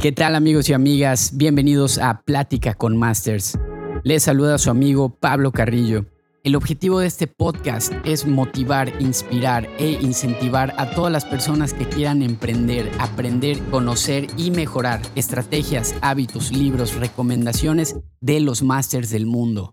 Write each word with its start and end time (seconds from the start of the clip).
¿Qué 0.00 0.12
tal 0.12 0.34
amigos 0.34 0.66
y 0.70 0.72
amigas? 0.72 1.32
Bienvenidos 1.34 1.98
a 1.98 2.22
Plática 2.22 2.72
con 2.72 2.96
Masters. 2.96 3.58
Les 4.02 4.22
saluda 4.22 4.56
su 4.56 4.70
amigo 4.70 5.10
Pablo 5.10 5.52
Carrillo. 5.52 6.06
El 6.42 6.56
objetivo 6.56 7.00
de 7.00 7.06
este 7.06 7.26
podcast 7.26 7.92
es 8.06 8.26
motivar, 8.26 8.90
inspirar 8.98 9.68
e 9.78 9.98
incentivar 10.00 10.72
a 10.78 10.92
todas 10.92 11.12
las 11.12 11.26
personas 11.26 11.74
que 11.74 11.86
quieran 11.86 12.22
emprender, 12.22 12.90
aprender, 12.98 13.58
conocer 13.64 14.28
y 14.38 14.50
mejorar 14.50 15.02
estrategias, 15.16 15.94
hábitos, 16.00 16.50
libros, 16.50 16.94
recomendaciones 16.94 17.96
de 18.22 18.40
los 18.40 18.62
masters 18.62 19.10
del 19.10 19.26
mundo. 19.26 19.68